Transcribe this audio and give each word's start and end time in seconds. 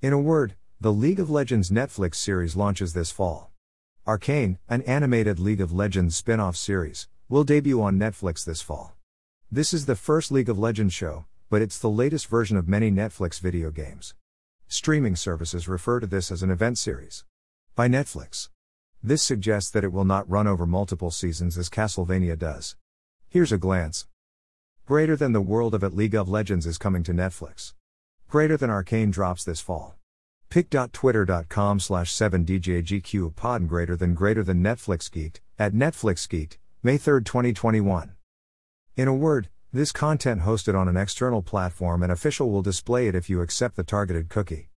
In 0.00 0.12
a 0.12 0.20
word, 0.20 0.54
the 0.80 0.92
League 0.92 1.18
of 1.18 1.28
Legends 1.28 1.70
Netflix 1.70 2.14
series 2.14 2.54
launches 2.54 2.92
this 2.92 3.10
fall. 3.10 3.50
Arcane, 4.06 4.58
an 4.68 4.82
animated 4.82 5.40
League 5.40 5.60
of 5.60 5.72
Legends 5.72 6.14
spin 6.14 6.38
off 6.38 6.54
series, 6.54 7.08
will 7.28 7.42
debut 7.42 7.82
on 7.82 7.98
Netflix 7.98 8.44
this 8.44 8.62
fall. 8.62 8.94
This 9.50 9.74
is 9.74 9.86
the 9.86 9.96
first 9.96 10.30
League 10.30 10.48
of 10.48 10.56
Legends 10.56 10.94
show, 10.94 11.26
but 11.50 11.62
it's 11.62 11.80
the 11.80 11.90
latest 11.90 12.28
version 12.28 12.56
of 12.56 12.68
many 12.68 12.92
Netflix 12.92 13.40
video 13.40 13.72
games. 13.72 14.14
Streaming 14.68 15.16
services 15.16 15.66
refer 15.66 15.98
to 15.98 16.06
this 16.06 16.30
as 16.30 16.44
an 16.44 16.50
event 16.52 16.78
series. 16.78 17.24
By 17.74 17.88
Netflix. 17.88 18.50
This 19.02 19.24
suggests 19.24 19.72
that 19.72 19.82
it 19.82 19.92
will 19.92 20.04
not 20.04 20.30
run 20.30 20.46
over 20.46 20.64
multiple 20.64 21.10
seasons 21.10 21.58
as 21.58 21.68
Castlevania 21.68 22.38
does. 22.38 22.76
Here's 23.28 23.50
a 23.50 23.58
glance. 23.58 24.06
Greater 24.86 25.16
than 25.16 25.32
the 25.32 25.40
world 25.40 25.74
of 25.74 25.82
It 25.82 25.92
League 25.92 26.14
of 26.14 26.28
Legends 26.28 26.66
is 26.66 26.78
coming 26.78 27.02
to 27.02 27.12
Netflix. 27.12 27.72
Greater 28.28 28.58
than 28.58 28.68
Arcane 28.68 29.10
drops 29.10 29.42
this 29.42 29.58
fall. 29.58 29.96
Pic.twitter.com 30.50 31.80
slash 31.80 32.12
7DJGQ 32.12 33.34
pod 33.34 33.66
greater 33.66 33.96
than 33.96 34.12
greater 34.12 34.42
than 34.42 34.62
Netflix 34.62 35.08
Geeked, 35.08 35.40
at 35.58 35.72
Netflix 35.72 36.28
Geeked, 36.28 36.58
May 36.82 36.98
3, 36.98 37.22
2021. 37.24 38.12
In 38.96 39.08
a 39.08 39.14
word, 39.14 39.48
this 39.72 39.92
content 39.92 40.42
hosted 40.42 40.78
on 40.78 40.88
an 40.88 40.96
external 40.98 41.40
platform 41.40 42.02
and 42.02 42.12
official 42.12 42.50
will 42.50 42.60
display 42.60 43.08
it 43.08 43.14
if 43.14 43.30
you 43.30 43.40
accept 43.40 43.76
the 43.76 43.82
targeted 43.82 44.28
cookie. 44.28 44.68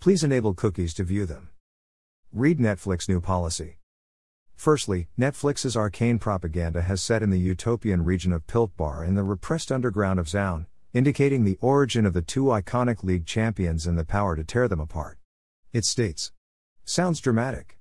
Please 0.00 0.24
enable 0.24 0.52
cookies 0.52 0.92
to 0.94 1.04
view 1.04 1.26
them. 1.26 1.50
Read 2.32 2.58
Netflix 2.58 3.08
new 3.08 3.20
policy. 3.20 3.78
Firstly, 4.56 5.06
Netflix's 5.16 5.76
arcane 5.76 6.18
propaganda 6.18 6.82
has 6.82 7.02
set 7.02 7.22
in 7.22 7.30
the 7.30 7.38
utopian 7.38 8.02
region 8.02 8.32
of 8.32 8.48
Piltover 8.48 9.06
in 9.06 9.14
the 9.14 9.22
repressed 9.22 9.70
underground 9.70 10.18
of 10.18 10.26
Zaun, 10.26 10.66
indicating 10.96 11.44
the 11.44 11.58
origin 11.60 12.06
of 12.06 12.14
the 12.14 12.22
two 12.22 12.44
iconic 12.44 13.04
league 13.04 13.26
champions 13.26 13.86
and 13.86 13.98
the 13.98 14.04
power 14.04 14.34
to 14.34 14.42
tear 14.42 14.66
them 14.66 14.80
apart. 14.80 15.18
It 15.70 15.84
states 15.84 16.32
Sounds 16.86 17.20
dramatic. 17.20 17.78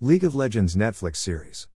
League 0.00 0.24
of 0.24 0.34
Legends 0.34 0.74
Netflix 0.74 1.16
series. 1.16 1.68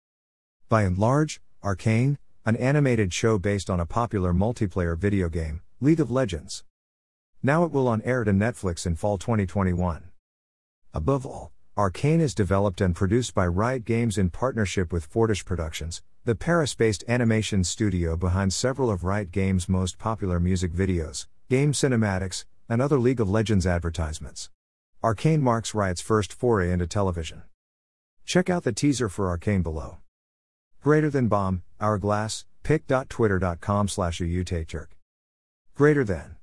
By 0.69 0.83
and 0.83 0.97
large, 0.97 1.41
Arcane, 1.61 2.17
an 2.45 2.55
animated 2.55 3.13
show 3.13 3.37
based 3.37 3.69
on 3.69 3.81
a 3.81 3.85
popular 3.85 4.33
multiplayer 4.33 4.97
video 4.97 5.27
game, 5.27 5.61
League 5.81 5.99
of 5.99 6.09
Legends. 6.09 6.63
Now 7.41 7.65
it 7.65 7.71
will 7.71 7.89
on 7.89 8.01
air 8.03 8.23
to 8.23 8.31
Netflix 8.31 8.85
in 8.85 8.95
fall 8.95 9.17
2021. 9.17 10.11
Above 10.93 11.25
all, 11.25 11.52
Arcane 11.75 12.21
is 12.21 12.35
developed 12.35 12.81
and 12.81 12.95
produced 12.95 13.33
by 13.33 13.47
Riot 13.47 13.83
Games 13.83 14.19
in 14.19 14.29
partnership 14.29 14.93
with 14.93 15.07
Fortiche 15.07 15.43
Productions, 15.43 16.03
the 16.23 16.35
Paris 16.35 16.75
based 16.75 17.03
animation 17.07 17.63
studio 17.63 18.15
behind 18.15 18.53
several 18.53 18.91
of 18.91 19.03
Riot 19.03 19.31
Games' 19.31 19.67
most 19.67 19.97
popular 19.97 20.39
music 20.39 20.71
videos, 20.71 21.25
game 21.49 21.73
cinematics, 21.73 22.45
and 22.69 22.79
other 22.79 22.99
League 22.99 23.19
of 23.19 23.27
Legends 23.27 23.65
advertisements. 23.65 24.51
Arcane 25.03 25.41
marks 25.41 25.73
Riot's 25.73 25.99
first 25.99 26.31
foray 26.31 26.71
into 26.71 26.85
television. 26.85 27.41
Check 28.23 28.51
out 28.51 28.65
the 28.65 28.71
teaser 28.71 29.09
for 29.09 29.27
Arcane 29.29 29.63
below. 29.63 29.97
Greater 30.79 31.09
than 31.09 31.27
bomb, 31.27 31.63
hourglass, 31.81 32.45
pic.twitter.com 32.61 33.87
slash 33.87 34.19
jerk. 34.19 34.95
Greater 35.73 36.03
than. 36.03 36.35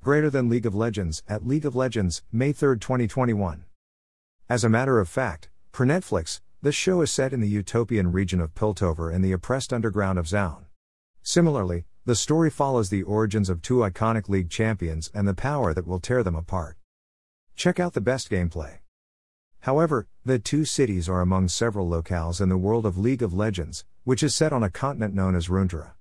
Greater 0.00 0.30
than 0.30 0.48
League 0.48 0.64
of 0.64 0.76
Legends 0.76 1.24
at 1.26 1.44
League 1.44 1.66
of 1.66 1.74
Legends, 1.74 2.22
May 2.30 2.52
3, 2.52 2.78
2021. 2.78 3.64
As 4.46 4.62
a 4.62 4.68
matter 4.68 5.00
of 5.00 5.08
fact, 5.08 5.48
per 5.72 5.86
Netflix, 5.86 6.42
the 6.60 6.70
show 6.70 7.00
is 7.00 7.10
set 7.10 7.32
in 7.32 7.40
the 7.40 7.48
utopian 7.48 8.12
region 8.12 8.42
of 8.42 8.54
Piltover 8.54 9.10
and 9.10 9.24
the 9.24 9.32
oppressed 9.32 9.72
underground 9.72 10.18
of 10.18 10.26
Zaun. 10.26 10.66
Similarly, 11.22 11.86
the 12.04 12.14
story 12.14 12.50
follows 12.50 12.90
the 12.90 13.04
origins 13.04 13.48
of 13.48 13.62
two 13.62 13.76
iconic 13.76 14.28
league 14.28 14.50
champions 14.50 15.10
and 15.14 15.26
the 15.26 15.32
power 15.32 15.72
that 15.72 15.86
will 15.86 15.98
tear 15.98 16.22
them 16.22 16.34
apart. 16.34 16.76
Check 17.56 17.80
out 17.80 17.94
the 17.94 18.02
best 18.02 18.30
gameplay. 18.30 18.80
However, 19.60 20.08
the 20.26 20.38
two 20.38 20.66
cities 20.66 21.08
are 21.08 21.22
among 21.22 21.48
several 21.48 21.88
locales 21.88 22.38
in 22.38 22.50
the 22.50 22.58
world 22.58 22.84
of 22.84 22.98
League 22.98 23.22
of 23.22 23.32
Legends, 23.32 23.86
which 24.04 24.22
is 24.22 24.34
set 24.34 24.52
on 24.52 24.62
a 24.62 24.68
continent 24.68 25.14
known 25.14 25.34
as 25.34 25.48
Runeterra. 25.48 25.92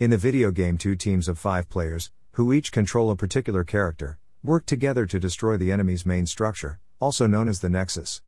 In 0.00 0.08
the 0.08 0.16
video 0.16 0.50
game, 0.52 0.78
two 0.78 0.96
teams 0.96 1.28
of 1.28 1.38
five 1.38 1.68
players, 1.68 2.12
who 2.32 2.50
each 2.50 2.72
control 2.72 3.10
a 3.10 3.16
particular 3.16 3.62
character, 3.62 4.18
work 4.42 4.64
together 4.64 5.04
to 5.04 5.20
destroy 5.20 5.58
the 5.58 5.70
enemy's 5.70 6.06
main 6.06 6.24
structure, 6.24 6.80
also 7.00 7.26
known 7.26 7.48
as 7.48 7.60
the 7.60 7.68
Nexus. 7.68 8.22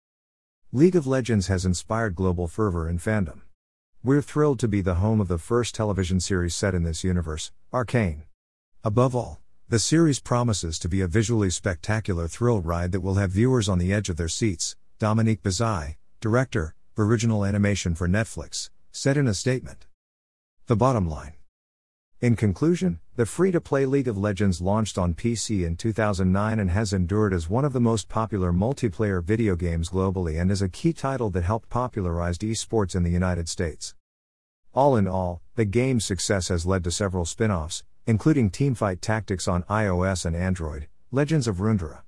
League 0.72 0.94
of 0.94 1.06
Legends 1.06 1.48
has 1.48 1.64
inspired 1.64 2.14
global 2.14 2.46
fervor 2.46 2.86
and 2.86 3.00
fandom. 3.00 3.40
We're 4.02 4.22
thrilled 4.22 4.60
to 4.60 4.68
be 4.68 4.80
the 4.80 4.94
home 4.94 5.20
of 5.20 5.28
the 5.28 5.38
first 5.38 5.74
television 5.74 6.20
series 6.20 6.54
set 6.54 6.74
in 6.74 6.84
this 6.84 7.02
universe, 7.04 7.52
Arcane. 7.72 8.22
Above 8.84 9.14
all, 9.16 9.40
the 9.68 9.78
series 9.78 10.20
promises 10.20 10.78
to 10.78 10.88
be 10.88 11.00
a 11.00 11.06
visually 11.06 11.50
spectacular 11.50 12.28
thrill 12.28 12.60
ride 12.60 12.92
that 12.92 13.00
will 13.00 13.14
have 13.14 13.30
viewers 13.30 13.68
on 13.68 13.78
the 13.78 13.92
edge 13.92 14.08
of 14.08 14.16
their 14.16 14.28
seats, 14.28 14.76
Dominique 14.98 15.42
Bazay, 15.42 15.96
director, 16.20 16.74
original 16.96 17.44
animation 17.44 17.94
for 17.94 18.08
Netflix, 18.08 18.70
said 18.92 19.16
in 19.16 19.26
a 19.26 19.34
statement. 19.34 19.86
The 20.66 20.76
bottom 20.76 21.08
line. 21.08 21.39
In 22.20 22.36
conclusion, 22.36 23.00
the 23.16 23.24
free 23.24 23.50
to 23.50 23.62
play 23.62 23.86
League 23.86 24.06
of 24.06 24.18
Legends 24.18 24.60
launched 24.60 24.98
on 24.98 25.14
PC 25.14 25.64
in 25.64 25.74
2009 25.74 26.58
and 26.58 26.70
has 26.70 26.92
endured 26.92 27.32
as 27.32 27.48
one 27.48 27.64
of 27.64 27.72
the 27.72 27.80
most 27.80 28.10
popular 28.10 28.52
multiplayer 28.52 29.24
video 29.24 29.56
games 29.56 29.88
globally 29.88 30.38
and 30.38 30.50
is 30.50 30.60
a 30.60 30.68
key 30.68 30.92
title 30.92 31.30
that 31.30 31.44
helped 31.44 31.70
popularize 31.70 32.36
esports 32.36 32.94
in 32.94 33.04
the 33.04 33.10
United 33.10 33.48
States. 33.48 33.94
All 34.74 34.98
in 34.98 35.08
all, 35.08 35.40
the 35.54 35.64
game's 35.64 36.04
success 36.04 36.48
has 36.48 36.66
led 36.66 36.84
to 36.84 36.90
several 36.90 37.24
spin 37.24 37.50
offs, 37.50 37.84
including 38.06 38.50
Teamfight 38.50 39.00
Tactics 39.00 39.48
on 39.48 39.62
iOS 39.62 40.26
and 40.26 40.36
Android, 40.36 40.88
Legends 41.10 41.48
of 41.48 41.56
Runeterra, 41.56 42.02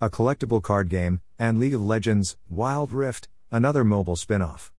a 0.00 0.08
collectible 0.08 0.62
card 0.62 0.88
game, 0.88 1.20
and 1.38 1.60
League 1.60 1.74
of 1.74 1.82
Legends 1.82 2.38
Wild 2.48 2.90
Rift, 2.90 3.28
another 3.50 3.84
mobile 3.84 4.16
spin 4.16 4.40
off. 4.40 4.72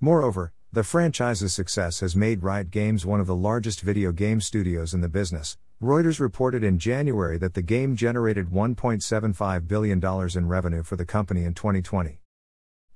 Moreover, 0.00 0.52
the 0.72 0.84
franchise's 0.84 1.54
success 1.54 2.00
has 2.00 2.16
made 2.16 2.42
Riot 2.42 2.70
Games 2.70 3.06
one 3.06 3.20
of 3.20 3.26
the 3.26 3.34
largest 3.34 3.80
video 3.80 4.12
game 4.12 4.40
studios 4.40 4.92
in 4.92 5.00
the 5.00 5.08
business. 5.08 5.56
Reuters 5.82 6.20
reported 6.20 6.64
in 6.64 6.78
January 6.78 7.38
that 7.38 7.54
the 7.54 7.62
game 7.62 7.96
generated 7.96 8.50
$1.75 8.50 9.68
billion 9.68 10.02
in 10.36 10.48
revenue 10.48 10.82
for 10.82 10.96
the 10.96 11.06
company 11.06 11.44
in 11.44 11.54
2020. 11.54 12.20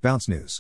Bounce 0.03 0.29
News 0.29 0.59